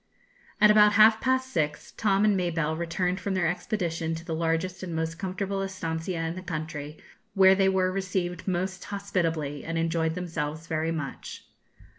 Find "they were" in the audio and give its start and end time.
7.53-7.91